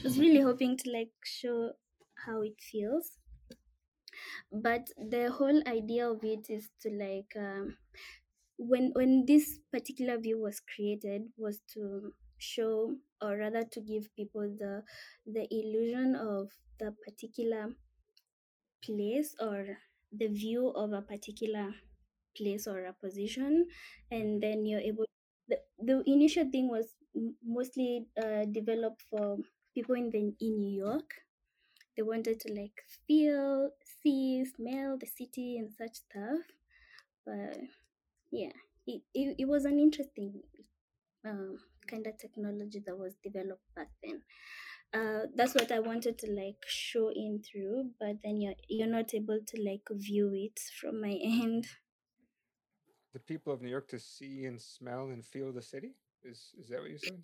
[0.00, 1.72] I was really hoping to like show
[2.26, 3.18] how it feels,
[4.52, 7.76] but the whole idea of it is to like um,
[8.58, 14.48] when when this particular view was created was to show or rather to give people
[14.58, 14.82] the
[15.26, 17.74] the illusion of the particular
[18.84, 19.78] place or
[20.12, 21.74] the view of a particular
[22.36, 23.66] place or a position.
[24.10, 25.06] And then you're able
[25.48, 26.94] the, the initial thing was
[27.44, 29.38] mostly uh, developed for
[29.74, 31.10] people in the in new york
[31.96, 33.70] they wanted to like feel
[34.02, 36.44] see smell the city and such stuff
[37.24, 37.58] but
[38.30, 38.52] yeah
[38.86, 40.40] it, it, it was an interesting
[41.24, 44.22] um, kind of technology that was developed back then
[44.92, 49.14] uh, that's what I wanted to like show in through, but then you're you're not
[49.14, 51.66] able to like view it from my end.
[53.12, 55.94] The people of New York to see and smell and feel the city.
[56.24, 57.22] Is is that what you said?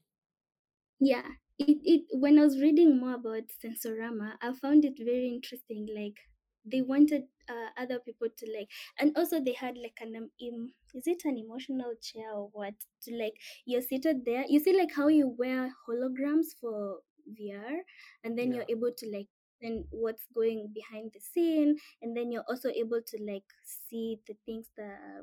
[1.00, 1.26] Yeah,
[1.58, 5.86] it, it when I was reading more about Sensorama, I found it very interesting.
[5.94, 6.16] Like
[6.64, 11.06] they wanted uh, other people to like, and also they had like an um, is
[11.06, 12.74] it an emotional chair or what?
[13.04, 13.34] To like
[13.66, 14.44] you're seated there.
[14.48, 17.76] You see like how you wear holograms for VR,
[18.24, 18.54] and then Yeah.
[18.54, 19.28] you're able to like
[19.60, 23.44] then what's going behind the scene, and then you're also able to like
[23.88, 25.22] see the things that are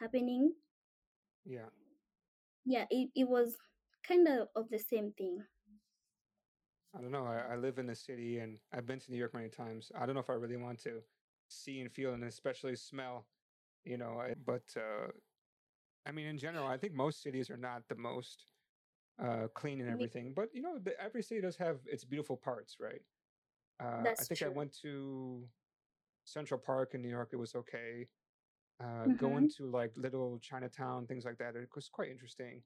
[0.00, 0.52] happening.
[1.44, 1.68] Yeah.
[2.64, 3.56] Yeah, it, it was
[4.06, 5.44] kind of of the same thing.
[6.96, 7.26] I don't know.
[7.26, 9.92] I, I live in the city and I've been to New York many times.
[9.94, 11.02] I don't know if I really want to
[11.48, 13.26] see and feel and especially smell,
[13.84, 14.18] you know.
[14.20, 15.08] I, but uh,
[16.06, 18.44] I mean, in general, I think most cities are not the most
[19.22, 20.32] uh, clean and everything.
[20.34, 23.02] But you know, the, every city does have its beautiful parts, right?
[23.80, 25.48] Uh, I That's think I went to
[26.24, 27.30] Central Park in New York.
[27.32, 28.08] It was okay.
[28.82, 29.16] Uh, Mm-hmm.
[29.16, 32.62] Going to like little Chinatown, things like that, it was quite interesting.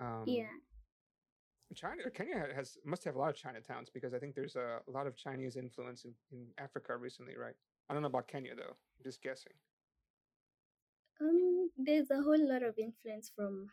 [0.00, 0.46] Um, Yeah.
[1.74, 4.90] China, Kenya has must have a lot of Chinatowns because I think there's a, a
[4.90, 7.54] lot of Chinese influence in, in Africa recently, right?
[7.88, 8.72] I don't know about Kenya though.
[8.72, 9.52] I'm just guessing.
[11.20, 13.68] Um, there's a whole lot of influence from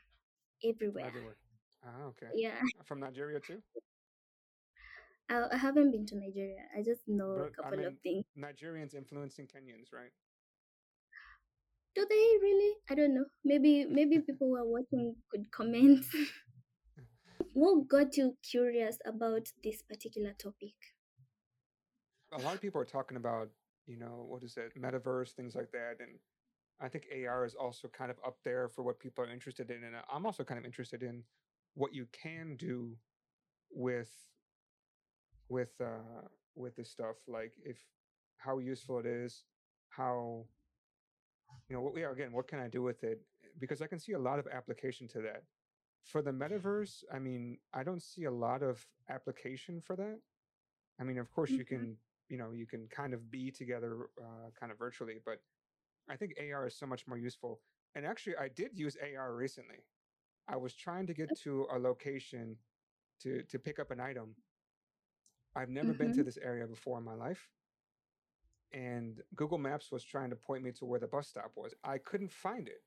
[0.63, 1.05] everywhere.
[1.05, 1.37] everywhere.
[1.85, 2.27] Ah, okay.
[2.33, 3.61] Yeah, From Nigeria too.
[5.29, 6.63] I, I haven't been to Nigeria.
[6.77, 8.25] I just know a But I couple of things.
[8.37, 10.11] Nigerians influencing Kenyans, right?
[11.95, 12.75] Do they really?
[12.89, 13.25] I don't know.
[13.43, 16.05] Maybe maybe people who are watching could comment.
[17.53, 20.75] what got you curious about this particular topic?
[22.33, 23.49] A lot of people are talking about,
[23.87, 26.19] you know, what is it, metaverse, things like that, and
[26.81, 29.83] I think AR is also kind of up there for what people are interested in,
[29.85, 31.23] and I'm also kind of interested in
[31.75, 32.97] what you can do
[33.71, 34.09] with
[35.49, 37.77] with uh with this stuff like if
[38.37, 39.43] how useful it is
[39.89, 40.45] how
[41.69, 43.21] you know what yeah again what can i do with it?
[43.59, 45.43] Because i can see a lot of application to that.
[46.03, 50.19] For the metaverse i mean i don't see a lot of application for that.
[50.99, 51.65] I mean of course you Mm-hmm.
[51.65, 51.97] can
[52.29, 55.39] you know you can kind of be together uh, kind of virtually but
[56.09, 57.61] i think ar is so much more useful.
[57.95, 59.85] And actually i did use ar recently.
[60.47, 62.57] I was trying to get to a location
[63.21, 64.35] to to pick up an item.
[65.55, 66.23] I've never been to Mm-hmm.
[66.23, 67.54] this area before in my life.
[68.75, 71.73] And Google Maps was trying to point me to where the bus stop was.
[71.85, 72.83] I couldn't find it.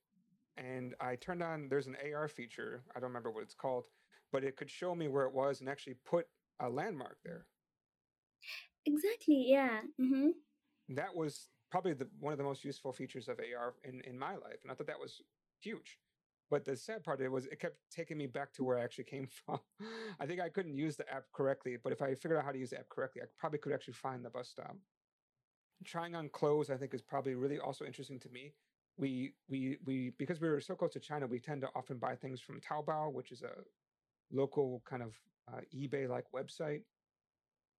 [0.59, 2.83] And I turned on, there's an AR feature.
[2.95, 3.85] I don't remember what it's called,
[4.31, 6.27] but it could show me where it was and actually put
[6.61, 7.47] a landmark there.
[8.85, 9.47] Exactly.
[9.49, 9.81] Yeah.
[10.01, 10.29] Mm-hmm.
[10.91, 14.33] That was probably the, one of the most useful features of AR in, in my
[14.33, 14.59] life.
[14.63, 15.23] And I thought that was
[15.61, 15.99] huge.
[16.51, 18.83] But the sad part of it was it kept taking me back to where I
[18.83, 19.61] actually came from.
[20.21, 22.59] I think I couldn't use the app correctly, but if I figured out how to
[22.59, 24.77] use the app correctly, I probably could actually find the bus stop.
[25.85, 28.55] Trying on clothes, I think, is probably really also interesting to me.
[28.97, 32.17] We we we because we were so close to China, we tend to often buy
[32.17, 33.63] things from Taobao, which is a
[34.33, 35.15] local kind of
[35.53, 36.83] uh, eBay-like website,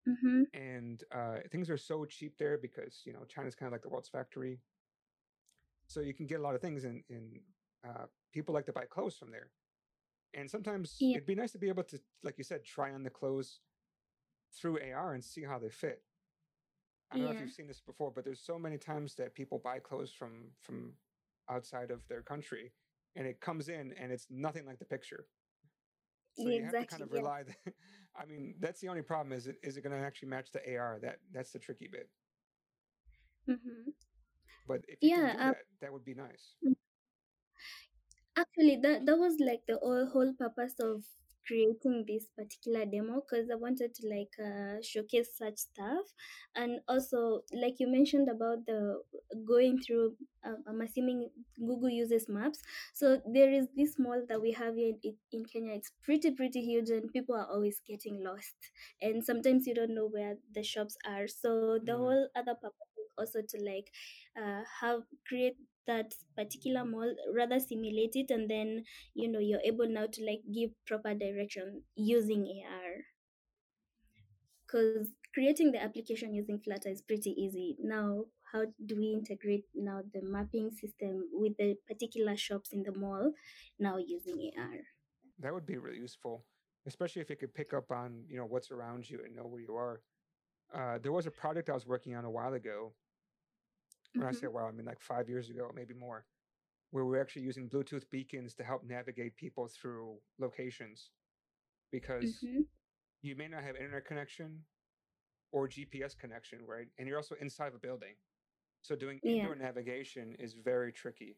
[0.08, 0.44] Mm-hmm.
[0.54, 3.90] and uh, things are so cheap there because you know China's kind of like the
[3.90, 4.62] world's factory.
[5.88, 7.40] So you can get a lot of things, and and
[7.88, 9.52] uh, people like to buy clothes from there.
[10.34, 11.18] And sometimes Yeah.
[11.18, 13.62] it'd be nice to be able to, like you said, try on the clothes
[14.54, 16.04] through AR and see how they fit.
[17.12, 19.60] I don't know if you've seen this before, but there's so many times that people
[19.60, 20.94] buy clothes from from
[21.50, 22.72] outside of their country,
[23.16, 25.26] and it comes in and it's nothing like the picture.
[26.34, 27.10] So Yeah, you have to kind exactly.
[27.10, 27.22] of Yeah.
[27.22, 27.44] rely.
[28.16, 29.34] I mean, that's the only problem.
[29.34, 31.00] Is it is it going to actually match the AR?
[31.02, 32.10] That that's the tricky bit.
[33.48, 33.90] hmm
[34.68, 35.36] But if Yeah.
[35.40, 36.56] Uh, that, that would be nice.
[38.36, 41.04] Actually, that that was like the whole purpose of
[41.50, 46.06] creating this particular demo because I wanted to like uh, showcase such stuff,
[46.56, 49.02] and also like you mentioned about the
[49.46, 50.16] going through.
[50.46, 51.30] Uh, I'm assuming
[51.60, 52.60] Google uses maps,
[52.94, 55.74] so there is this mall that we have here in, in Kenya.
[55.74, 58.56] It's pretty pretty huge, and people are always getting lost,
[59.02, 61.28] and sometimes you don't know where the shops are.
[61.28, 62.89] So the Mm, whole other purpose
[63.20, 63.92] also to like
[64.40, 65.58] uh, have create
[65.88, 70.42] that particular mall rather simulate it and then you know you're able now to like
[70.54, 72.94] give proper direction using ar
[74.66, 80.02] because creating the application using flutter is pretty easy now how do we integrate now
[80.14, 83.32] the mapping system with the particular shops in the mall
[83.80, 84.80] now using ar
[85.40, 86.44] that would be really useful,
[86.86, 89.62] especially if you could pick up on you know what's around you and know where
[89.62, 90.02] you are.
[90.74, 92.94] Uh, there was a project I was working on a while ago.
[94.16, 94.48] When I say mm-hmm.
[94.48, 96.26] a while, I mean like five years ago, maybe more,
[96.92, 101.12] where we're actually using Bluetooth beacons to help navigate people through locations
[101.92, 102.62] because Mm-hmm.
[103.22, 104.64] you may not have internet connection
[105.52, 106.88] or GPS connection, right?
[106.98, 108.16] And you're also inside of a building.
[108.82, 111.38] So doing yeah indoor navigation is very tricky.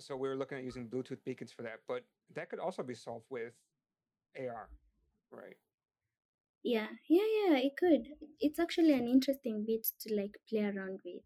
[0.00, 2.94] So we were looking at using Bluetooth beacons for that, but that could also be
[2.94, 3.54] solved with
[4.38, 4.68] AR,
[5.30, 5.56] right?
[6.62, 8.08] yeah yeah yeah it could
[8.40, 11.22] it's actually an interesting bit to like play around with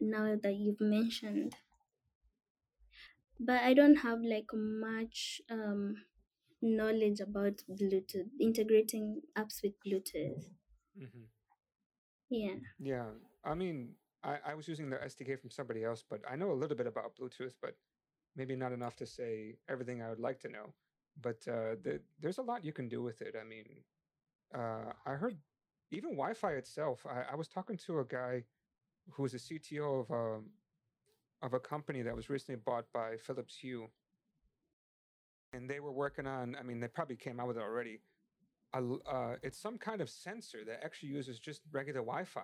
[0.00, 1.56] now that you've mentioned
[3.40, 6.04] but I don't have like much um
[6.62, 10.44] knowledge about Bluetooth, integrating apps with Bluetooth.
[10.96, 11.28] hmm
[12.30, 12.56] Yeah.
[12.78, 13.06] Yeah,
[13.44, 13.90] I mean,
[14.22, 16.86] I, I was using the SDK from somebody else, but I know a little bit
[16.86, 17.76] about Bluetooth, but
[18.36, 20.74] maybe not enough to say everything I would like to know.
[21.20, 23.34] But uh, the, there's a lot you can do with it.
[23.40, 23.66] I mean,
[24.54, 25.36] uh, I heard
[25.90, 27.06] even Wi-Fi itself.
[27.08, 28.44] I, I was talking to a guy
[29.10, 30.40] who was a CTO of a
[31.40, 33.88] of a company that was recently bought by Philips Hue,
[35.52, 36.56] and they were working on.
[36.58, 38.00] I mean, they probably came out with it already.
[38.74, 42.42] A uh, it's some kind of sensor that actually uses just regular Wi-Fi,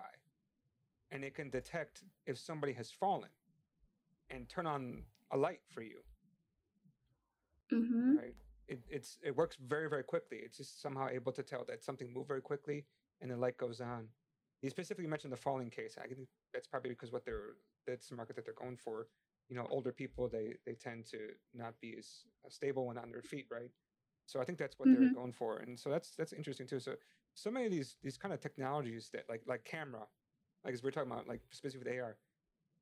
[1.11, 3.29] and it can detect if somebody has fallen
[4.29, 5.99] and turn on a light for you.
[7.73, 8.17] Mm-hmm.
[8.17, 8.35] right?
[8.67, 10.37] It, it's it works very very quickly.
[10.43, 12.85] It's just somehow able to tell that something moved very quickly
[13.21, 14.07] and the light goes on.
[14.65, 15.97] He specifically mentioned the falling case.
[16.03, 17.57] I think that's probably because what they're
[17.87, 19.07] that's the market that they're going for.
[19.49, 23.23] You know, older people they they tend to not be as stable when on their
[23.23, 23.71] feet, right?
[24.27, 25.13] So I think that's what they're Mm-hmm.
[25.13, 26.79] going for, and so that's that's interesting too.
[26.79, 26.95] So
[27.35, 30.07] so many of these these kind of technologies that like like camera,
[30.65, 32.17] like as we're talking about, like specifically with AR,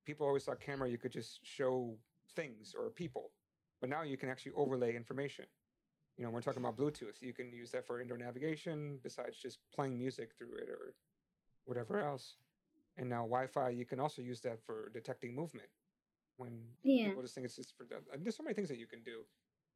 [0.05, 1.99] people always thought camera you could just show
[2.35, 3.31] things or people,
[3.81, 5.45] but now you can actually overlay information.
[6.17, 7.21] You know, we're talking about Bluetooth.
[7.21, 10.95] You can use that for indoor navigation besides just playing music through it or
[11.65, 12.35] whatever else.
[12.97, 15.69] And now Wi-Fi, you can also use that for detecting movement.
[16.37, 17.09] When Yeah.
[17.09, 19.03] people just think it's just for that, and there's so many things that you can
[19.03, 19.25] do.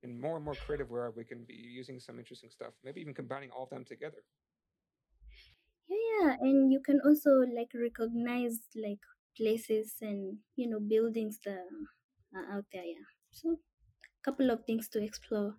[0.04, 3.14] In more and more creative where we can be using some interesting stuff, maybe even
[3.16, 4.24] combining all of them together.
[5.88, 6.38] Yeah, yeah.
[6.40, 9.00] And you can also like recognize like
[9.36, 11.66] places and you know buildings that
[12.36, 12.86] are out there.
[12.86, 13.06] Yeah.
[13.32, 15.56] So a couple of things to explore.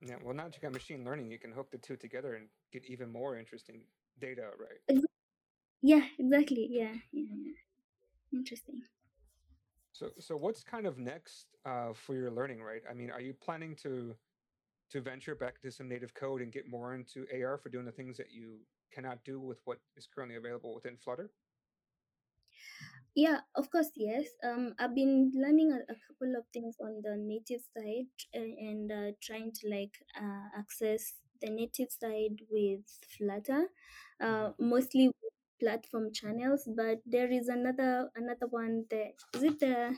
[0.00, 2.48] Yeah, well, now that you got machine learning, you can hook the two together and
[2.72, 3.82] get even more interesting
[4.20, 4.98] data, right?
[5.90, 6.66] Yeah, exactly.
[6.70, 7.52] Yeah, yeah, yeah.
[8.32, 8.82] Interesting.
[9.92, 12.82] So, so what's kind of next uh, for your learning, right?
[12.88, 14.14] I mean, are you planning to
[14.90, 17.92] to venture back into some native code and get more into AR for doing the
[17.92, 18.58] things that you
[18.92, 21.30] cannot do with what is currently available within Flutter?
[23.14, 24.26] Yeah, of course, yes.
[24.44, 28.92] Um, I've been learning a, a couple of things on the native side and, and
[28.92, 32.80] uh, trying to like uh, access the native side with
[33.16, 33.68] Flutter,
[34.20, 35.10] uh, hmm mostly
[35.60, 36.68] platform channels.
[36.76, 39.12] But there is another another one there.
[39.34, 39.96] Is it the?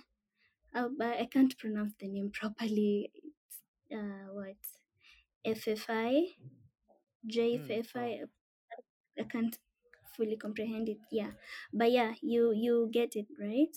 [0.74, 3.10] Uh, I I can't pronounce the name properly.
[3.14, 3.58] It's,
[3.92, 4.56] uh, what?
[5.44, 6.48] FFI, Mm.
[7.24, 8.24] Oh, JFFI.
[9.18, 9.58] I can't
[10.16, 10.98] fully comprehend it.
[11.10, 11.32] Yeah,
[11.72, 13.74] but yeah, you you get it right.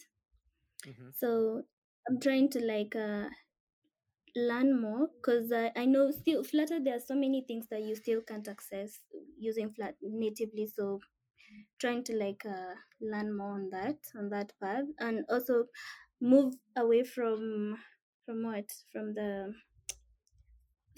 [0.85, 1.63] hmm So
[2.07, 3.29] I'm trying to like uh,
[4.35, 7.95] learn more because I, I know still Flutter there are so many things that you
[7.95, 8.99] still can't access
[9.39, 10.67] using Flat natively.
[10.67, 10.99] So
[11.79, 15.65] trying to like uh, learn more on that on that path and also
[16.21, 17.77] move away from
[18.25, 19.53] from what from the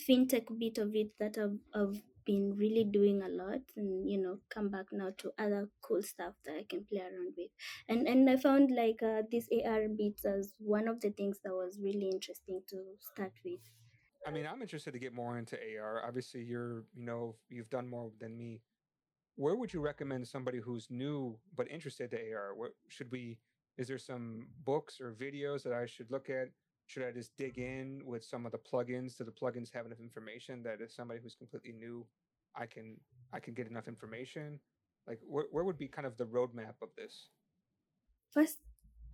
[0.07, 4.37] fintech bit of it that I've, I've been really doing a lot and you know
[4.49, 7.51] come back now to other cool stuff that I can play around with.
[7.89, 11.53] And and I found like uh, this AR beats as one of the things that
[11.53, 13.59] was really interesting to start with.
[14.25, 16.05] I mean, I'm interested to get more into AR.
[16.07, 18.61] Obviously, you're, you know, you've done more than me.
[19.35, 22.53] Where would you recommend somebody who's new but interested to AR?
[22.55, 23.39] What should we?
[23.77, 26.49] Is there some books or videos that I should look at?
[26.85, 29.17] Should I just dig in with some of the plugins?
[29.17, 32.05] Do the plugins have enough information that as somebody who's completely new,
[32.55, 32.97] I can
[33.31, 34.59] I can get enough information?
[35.07, 37.29] Like, where where would be kind of the roadmap of this?
[38.31, 38.59] First,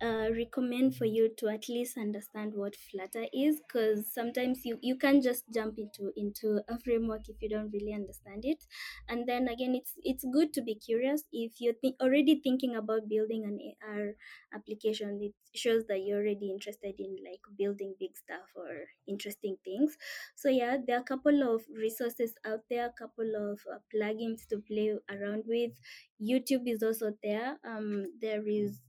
[0.02, 4.96] uh, recommend for you to at least understand what Flutter is, because sometimes you you
[4.96, 8.64] can't just jump into into a framework if you don't really understand it.
[9.08, 11.24] And then again, it's it's good to be curious.
[11.32, 14.14] If you're th- already thinking about building an AR
[14.54, 19.96] application, it shows that you're already interested in like building big stuff or interesting things.
[20.36, 24.46] So yeah, there are a couple of resources out there, a couple of uh, plugins
[24.48, 25.72] to play around with.
[26.20, 27.58] YouTube is also there.
[27.64, 28.80] Um, there is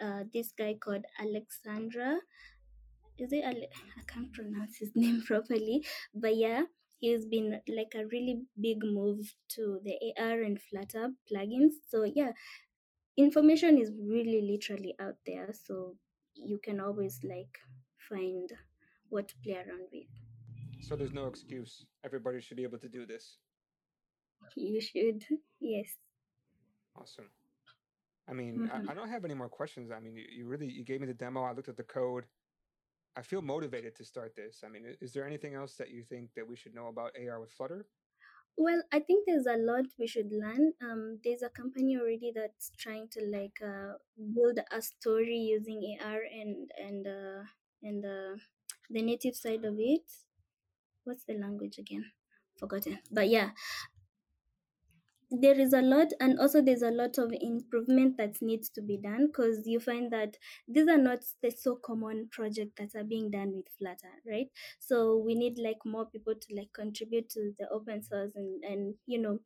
[0.00, 2.18] uh, this guy called Alexandra.
[3.18, 3.44] Is it?
[3.44, 3.68] Ale-
[3.98, 5.84] I can't pronounce his name properly,
[6.14, 6.64] but yeah,
[6.98, 11.72] he's been like a really big move to the AR and Flutter plugins.
[11.88, 12.32] So yeah,
[13.16, 15.52] information is really literally out there.
[15.52, 15.96] So
[16.34, 17.58] you can always like
[18.08, 18.50] find
[19.08, 20.08] what to play around with.
[20.80, 21.86] So there's no excuse.
[22.04, 23.38] Everybody should be able to do this.
[24.56, 25.24] You should,
[25.60, 25.96] yes.
[26.96, 27.30] Awesome.
[28.28, 28.88] I mean, Mhm.
[28.88, 29.90] I, I don't have any more questions.
[29.90, 31.42] I mean, you, you really you gave me the demo.
[31.42, 32.24] I looked at the code.
[33.16, 34.62] I feel motivated to start this.
[34.64, 37.40] I mean, is there anything else that you think that we should know about AR
[37.40, 37.86] with Flutter?
[38.58, 40.72] Well, I think there's a lot we should learn.
[40.82, 43.94] Um, there's a company already that's trying to like uh,
[44.34, 47.42] build a story using AR and and uh,
[47.82, 48.36] and uh,
[48.90, 50.10] the native side of it.
[51.04, 52.12] What's the language again?
[52.58, 52.98] Forgotten.
[53.10, 53.50] But yeah,
[55.30, 58.96] there is a lot and also there's a lot of improvement that needs to be
[58.96, 60.36] done because you find that
[60.68, 64.46] these are not the so common projects that are being done with flutter right?
[64.78, 68.94] So we need like more people to like contribute to the open source and and
[69.06, 69.40] you know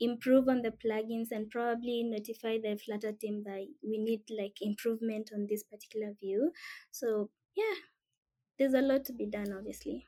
[0.00, 5.30] improve on the plugins and probably notify the flutter team that we need like improvement
[5.34, 6.52] on this particular view.
[6.90, 7.74] So yeah
[8.58, 10.06] there's a lot to be done obviously.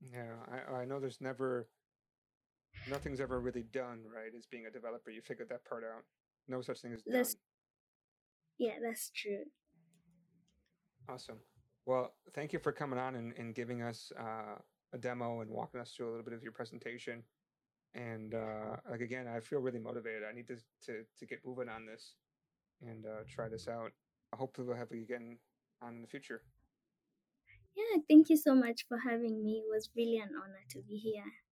[0.00, 1.68] Yeah, I, I know there's never,
[2.90, 4.32] nothing's ever really done, right?
[4.36, 6.02] As being a developer, you figured that part out.
[6.48, 7.12] No such thing as done.
[8.58, 9.44] yeah that's true
[11.08, 11.38] Awesome.
[11.84, 14.56] Well, thank you for coming on and, and giving us uh,
[14.92, 17.22] a demo and walking us through a little bit of your presentation.
[17.94, 20.22] And uh, like again, I feel really motivated.
[20.28, 20.56] I need to
[20.86, 22.14] to, to get moving on this
[22.82, 23.92] and uh, try this out.
[24.34, 25.38] Hopefully, we'll have you again
[25.80, 26.42] on in the future.
[27.76, 29.62] Yeah, thank you so much for having me.
[29.64, 31.45] It was really an honor to be here.